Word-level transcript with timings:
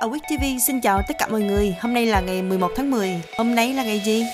Awake 0.00 0.36
TV 0.36 0.58
xin 0.60 0.80
chào 0.80 1.02
tất 1.02 1.18
cả 1.18 1.26
mọi 1.28 1.40
người. 1.40 1.76
Hôm 1.80 1.94
nay 1.94 2.06
là 2.06 2.20
ngày 2.20 2.42
11 2.42 2.72
tháng 2.76 2.90
10. 2.90 3.20
Hôm 3.38 3.54
nay 3.54 3.74
là 3.74 3.84
ngày 3.84 4.00
gì? 4.00 4.24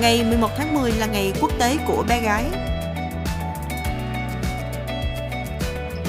Ngày 0.00 0.24
11 0.24 0.50
tháng 0.56 0.74
10 0.74 0.92
là 0.92 1.06
ngày 1.06 1.32
quốc 1.40 1.50
tế 1.58 1.76
của 1.86 2.04
bé 2.08 2.20
gái. 2.20 2.44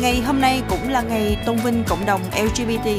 Ngày 0.01 0.21
hôm 0.21 0.41
nay 0.41 0.62
cũng 0.69 0.89
là 0.89 1.01
ngày 1.01 1.38
tôn 1.46 1.55
vinh 1.55 1.83
cộng 1.88 2.05
đồng 2.05 2.21
LGBT. 2.43 2.89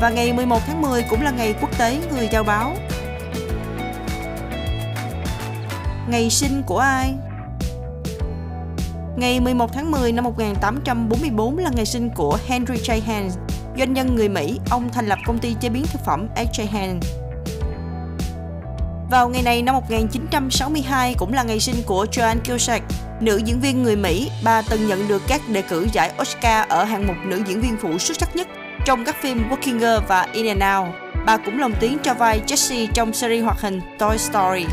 Và 0.00 0.10
ngày 0.10 0.32
11 0.32 0.60
tháng 0.66 0.82
10 0.82 1.04
cũng 1.10 1.22
là 1.22 1.30
ngày 1.30 1.54
quốc 1.60 1.78
tế 1.78 1.98
người 2.10 2.28
giao 2.32 2.44
báo. 2.44 2.76
Ngày 6.08 6.30
sinh 6.30 6.62
của 6.66 6.78
ai? 6.78 7.14
Ngày 9.18 9.40
11 9.40 9.72
tháng 9.72 9.90
10 9.90 10.12
năm 10.12 10.24
1844 10.24 11.58
là 11.58 11.70
ngày 11.76 11.86
sinh 11.86 12.10
của 12.14 12.38
Henry 12.46 12.74
J. 12.74 13.00
Hans, 13.06 13.38
doanh 13.78 13.92
nhân 13.92 14.16
người 14.16 14.28
Mỹ. 14.28 14.58
Ông 14.70 14.88
thành 14.92 15.06
lập 15.06 15.18
công 15.26 15.38
ty 15.38 15.54
chế 15.60 15.68
biến 15.68 15.84
thực 15.92 16.04
phẩm 16.04 16.28
H.J. 16.36 16.66
Hans. 16.72 17.06
Vào 19.10 19.28
ngày 19.28 19.42
này 19.42 19.62
năm 19.62 19.74
1962 19.74 21.14
cũng 21.18 21.32
là 21.32 21.42
ngày 21.42 21.60
sinh 21.60 21.74
của 21.86 22.06
Joan 22.12 22.36
Cusack, 22.48 22.84
nữ 23.20 23.36
diễn 23.36 23.60
viên 23.60 23.82
người 23.82 23.96
Mỹ. 23.96 24.30
Bà 24.44 24.62
từng 24.62 24.88
nhận 24.88 25.08
được 25.08 25.22
các 25.28 25.40
đề 25.48 25.62
cử 25.62 25.86
giải 25.92 26.12
Oscar 26.22 26.68
ở 26.68 26.84
hạng 26.84 27.06
mục 27.06 27.16
nữ 27.24 27.42
diễn 27.46 27.60
viên 27.60 27.76
phụ 27.82 27.98
xuất 27.98 28.16
sắc 28.20 28.36
nhất 28.36 28.48
trong 28.84 29.04
các 29.04 29.16
phim 29.22 29.48
Working 29.48 29.78
Girl 29.78 30.06
và 30.08 30.26
In 30.32 30.58
and 30.58 30.62
Out. 30.78 30.94
Bà 31.26 31.36
cũng 31.36 31.58
lồng 31.58 31.74
tiếng 31.80 31.98
cho 31.98 32.14
vai 32.14 32.40
Jessie 32.46 32.86
trong 32.94 33.12
series 33.12 33.44
hoạt 33.44 33.60
hình 33.60 33.80
Toy 33.98 34.18
Story. 34.18 34.66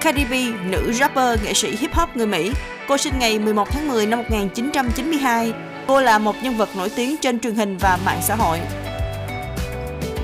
Cardi 0.00 0.24
B, 0.24 0.32
nữ 0.70 0.92
rapper, 0.92 1.44
nghệ 1.44 1.54
sĩ 1.54 1.76
hip 1.76 1.92
hop 1.92 2.16
người 2.16 2.26
Mỹ. 2.26 2.52
Cô 2.90 2.98
sinh 2.98 3.18
ngày 3.18 3.38
11 3.38 3.68
tháng 3.70 3.88
10 3.88 4.06
năm 4.06 4.18
1992. 4.18 5.52
Cô 5.86 6.00
là 6.00 6.18
một 6.18 6.36
nhân 6.42 6.56
vật 6.56 6.68
nổi 6.76 6.90
tiếng 6.96 7.16
trên 7.16 7.40
truyền 7.40 7.54
hình 7.54 7.76
và 7.76 7.98
mạng 8.04 8.20
xã 8.22 8.34
hội. 8.34 8.58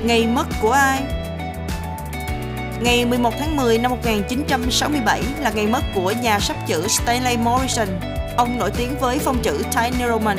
Ngày 0.05 0.27
mất 0.27 0.47
của 0.63 0.71
ai? 0.71 1.03
Ngày 2.81 3.05
11 3.07 3.35
tháng 3.39 3.57
10 3.57 3.79
năm 3.79 3.91
1967 3.91 5.23
là 5.41 5.51
ngày 5.51 5.67
mất 5.67 5.81
của 5.95 6.13
nhà 6.23 6.41
sắp 6.41 6.57
chữ 6.67 6.89
Stanley 6.89 7.37
Morrison. 7.37 7.89
Ông 8.37 8.59
nổi 8.59 8.71
tiếng 8.77 8.99
với 9.01 9.19
phong 9.19 9.43
chữ 9.43 9.63
Tiny 9.77 10.05
Roman. 10.09 10.39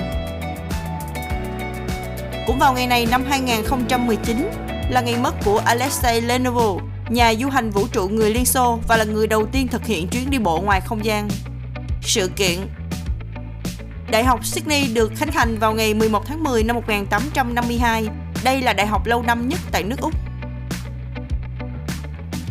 Cũng 2.47 2.59
vào 2.59 2.73
ngày 2.73 2.87
này 2.87 3.07
năm 3.11 3.23
2019 3.29 4.49
là 4.89 5.01
ngày 5.01 5.15
mất 5.23 5.33
của 5.45 5.61
Alexei 5.65 6.21
Lenovo, 6.21 6.75
nhà 7.09 7.33
du 7.33 7.49
hành 7.49 7.69
vũ 7.69 7.87
trụ 7.91 8.07
người 8.07 8.33
Liên 8.33 8.45
Xô 8.45 8.79
và 8.87 8.97
là 8.97 9.03
người 9.03 9.27
đầu 9.27 9.45
tiên 9.45 9.67
thực 9.67 9.85
hiện 9.85 10.07
chuyến 10.07 10.29
đi 10.29 10.37
bộ 10.39 10.61
ngoài 10.61 10.81
không 10.81 11.05
gian. 11.05 11.29
Sự 12.07 12.29
kiện 12.35 12.59
Đại 14.11 14.23
học 14.23 14.45
Sydney 14.45 14.87
được 14.93 15.11
khánh 15.15 15.31
thành 15.31 15.59
vào 15.59 15.73
ngày 15.73 15.93
11 15.93 16.25
tháng 16.25 16.43
10 16.43 16.63
năm 16.63 16.75
1852. 16.75 18.07
Đây 18.43 18.61
là 18.61 18.73
đại 18.73 18.87
học 18.87 19.05
lâu 19.05 19.21
năm 19.21 19.47
nhất 19.47 19.59
tại 19.71 19.83
nước 19.83 19.95
Úc. 20.01 20.13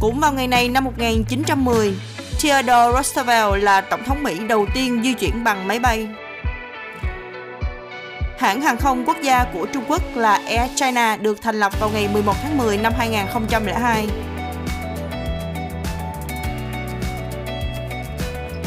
Cũng 0.01 0.21
vào 0.21 0.33
ngày 0.33 0.49
này 0.49 0.69
năm 0.69 0.85
1910, 0.85 1.95
Theodore 2.41 2.93
Roosevelt 2.93 3.63
là 3.63 3.81
tổng 3.81 4.05
thống 4.05 4.23
Mỹ 4.23 4.39
đầu 4.49 4.67
tiên 4.75 5.03
di 5.05 5.15
chuyển 5.15 5.45
bằng 5.45 5.69
máy 5.69 5.79
bay. 5.79 6.09
Hãng 8.39 8.61
hàng 8.61 8.77
không 8.77 9.05
quốc 9.07 9.17
gia 9.23 9.45
của 9.45 9.67
Trung 9.67 9.85
Quốc 9.89 10.03
là 10.15 10.41
Air 10.47 10.71
China 10.75 11.17
được 11.17 11.43
thành 11.43 11.61
lập 11.61 11.81
vào 11.81 11.91
ngày 11.91 12.09
11 12.13 12.35
tháng 12.43 12.59
10 12.59 12.79
năm 12.79 12.93
2002. 12.99 14.09